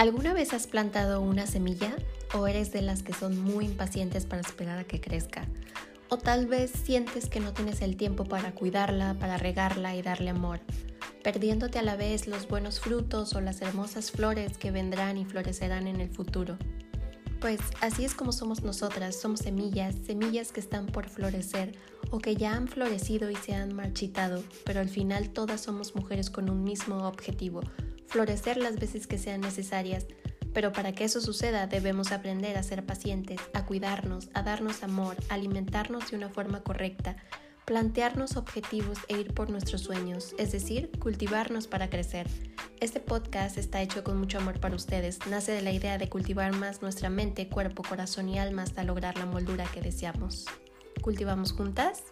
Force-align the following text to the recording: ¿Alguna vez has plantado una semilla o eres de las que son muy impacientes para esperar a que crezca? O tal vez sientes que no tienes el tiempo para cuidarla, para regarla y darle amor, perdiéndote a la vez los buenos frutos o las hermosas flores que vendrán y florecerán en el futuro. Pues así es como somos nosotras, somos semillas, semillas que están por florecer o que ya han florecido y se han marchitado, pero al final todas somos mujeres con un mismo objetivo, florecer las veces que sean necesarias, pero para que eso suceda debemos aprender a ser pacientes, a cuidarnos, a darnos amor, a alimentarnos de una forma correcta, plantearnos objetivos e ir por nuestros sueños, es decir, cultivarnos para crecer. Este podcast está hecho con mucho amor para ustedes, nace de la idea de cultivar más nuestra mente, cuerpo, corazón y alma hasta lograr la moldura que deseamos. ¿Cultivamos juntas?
¿Alguna 0.00 0.32
vez 0.32 0.54
has 0.54 0.66
plantado 0.66 1.20
una 1.20 1.46
semilla 1.46 1.94
o 2.32 2.46
eres 2.46 2.72
de 2.72 2.80
las 2.80 3.02
que 3.02 3.12
son 3.12 3.38
muy 3.38 3.66
impacientes 3.66 4.24
para 4.24 4.40
esperar 4.40 4.78
a 4.78 4.84
que 4.84 4.98
crezca? 4.98 5.46
O 6.08 6.16
tal 6.16 6.46
vez 6.46 6.70
sientes 6.70 7.28
que 7.28 7.38
no 7.38 7.52
tienes 7.52 7.82
el 7.82 7.98
tiempo 7.98 8.24
para 8.24 8.52
cuidarla, 8.52 9.18
para 9.20 9.36
regarla 9.36 9.94
y 9.94 10.00
darle 10.00 10.30
amor, 10.30 10.60
perdiéndote 11.22 11.78
a 11.78 11.82
la 11.82 11.96
vez 11.96 12.28
los 12.28 12.48
buenos 12.48 12.80
frutos 12.80 13.34
o 13.34 13.42
las 13.42 13.60
hermosas 13.60 14.10
flores 14.10 14.56
que 14.56 14.70
vendrán 14.70 15.18
y 15.18 15.26
florecerán 15.26 15.86
en 15.86 16.00
el 16.00 16.08
futuro. 16.08 16.56
Pues 17.38 17.60
así 17.82 18.06
es 18.06 18.14
como 18.14 18.32
somos 18.32 18.62
nosotras, 18.62 19.20
somos 19.20 19.40
semillas, 19.40 19.96
semillas 20.06 20.50
que 20.50 20.60
están 20.60 20.86
por 20.86 21.10
florecer 21.10 21.76
o 22.10 22.20
que 22.20 22.36
ya 22.36 22.54
han 22.54 22.68
florecido 22.68 23.28
y 23.28 23.36
se 23.36 23.54
han 23.54 23.74
marchitado, 23.74 24.42
pero 24.64 24.80
al 24.80 24.88
final 24.88 25.28
todas 25.28 25.60
somos 25.60 25.94
mujeres 25.94 26.30
con 26.30 26.48
un 26.48 26.64
mismo 26.64 27.06
objetivo, 27.06 27.60
florecer 28.10 28.56
las 28.56 28.76
veces 28.76 29.06
que 29.06 29.18
sean 29.18 29.40
necesarias, 29.40 30.06
pero 30.52 30.72
para 30.72 30.92
que 30.92 31.04
eso 31.04 31.20
suceda 31.20 31.66
debemos 31.68 32.10
aprender 32.10 32.58
a 32.58 32.62
ser 32.62 32.84
pacientes, 32.84 33.40
a 33.54 33.64
cuidarnos, 33.64 34.28
a 34.34 34.42
darnos 34.42 34.82
amor, 34.82 35.16
a 35.28 35.34
alimentarnos 35.34 36.10
de 36.10 36.16
una 36.16 36.28
forma 36.28 36.62
correcta, 36.62 37.16
plantearnos 37.64 38.36
objetivos 38.36 38.98
e 39.06 39.20
ir 39.20 39.32
por 39.32 39.48
nuestros 39.48 39.82
sueños, 39.82 40.34
es 40.38 40.50
decir, 40.50 40.90
cultivarnos 40.98 41.68
para 41.68 41.88
crecer. 41.88 42.26
Este 42.80 42.98
podcast 42.98 43.58
está 43.58 43.80
hecho 43.80 44.02
con 44.02 44.18
mucho 44.18 44.38
amor 44.38 44.58
para 44.58 44.74
ustedes, 44.74 45.20
nace 45.28 45.52
de 45.52 45.62
la 45.62 45.70
idea 45.70 45.96
de 45.96 46.08
cultivar 46.08 46.52
más 46.52 46.82
nuestra 46.82 47.10
mente, 47.10 47.48
cuerpo, 47.48 47.84
corazón 47.88 48.28
y 48.28 48.40
alma 48.40 48.62
hasta 48.62 48.82
lograr 48.82 49.16
la 49.18 49.26
moldura 49.26 49.66
que 49.72 49.82
deseamos. 49.82 50.46
¿Cultivamos 51.00 51.52
juntas? 51.52 52.02